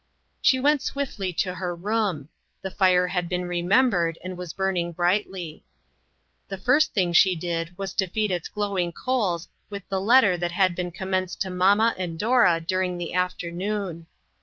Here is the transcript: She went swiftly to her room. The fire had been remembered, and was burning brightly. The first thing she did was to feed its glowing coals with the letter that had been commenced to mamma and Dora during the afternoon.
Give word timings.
She 0.41 0.59
went 0.59 0.81
swiftly 0.81 1.31
to 1.33 1.53
her 1.53 1.75
room. 1.75 2.29
The 2.63 2.71
fire 2.71 3.05
had 3.09 3.29
been 3.29 3.45
remembered, 3.45 4.17
and 4.23 4.35
was 4.35 4.51
burning 4.51 4.93
brightly. 4.93 5.63
The 6.47 6.57
first 6.57 6.95
thing 6.95 7.13
she 7.13 7.35
did 7.35 7.77
was 7.77 7.93
to 7.93 8.07
feed 8.09 8.31
its 8.31 8.47
glowing 8.47 8.93
coals 8.93 9.47
with 9.69 9.87
the 9.89 10.01
letter 10.01 10.37
that 10.37 10.53
had 10.53 10.73
been 10.73 10.89
commenced 10.89 11.39
to 11.41 11.51
mamma 11.51 11.93
and 11.99 12.17
Dora 12.17 12.59
during 12.61 12.97
the 12.97 13.13
afternoon. 13.13 14.07